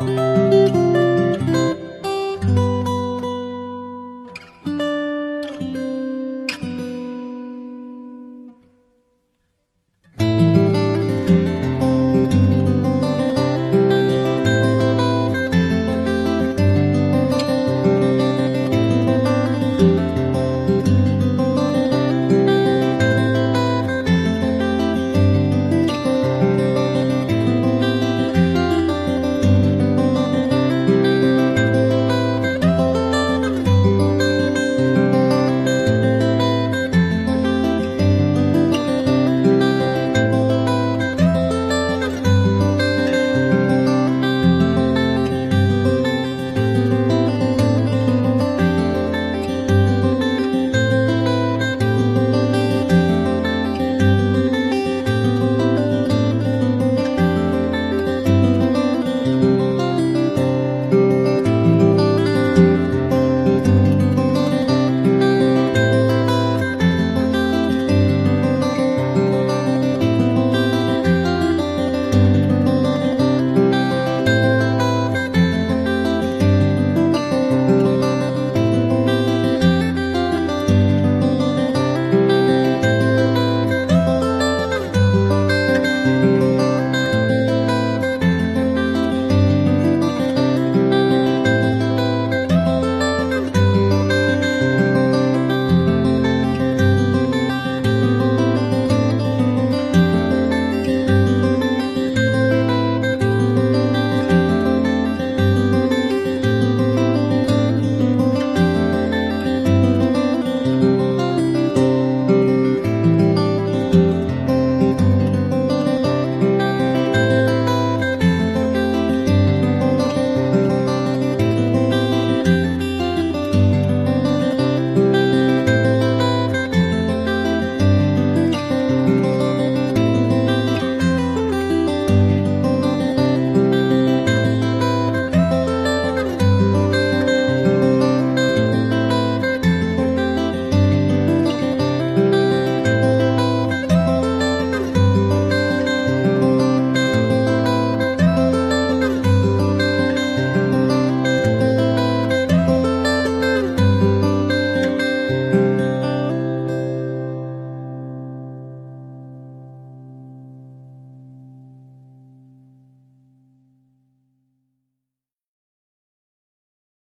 [0.00, 0.45] you